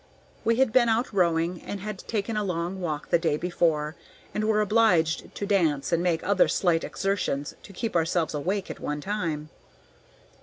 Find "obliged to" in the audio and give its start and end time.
4.59-5.45